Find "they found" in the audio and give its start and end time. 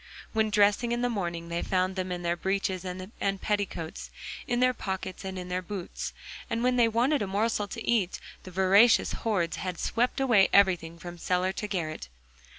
1.49-1.95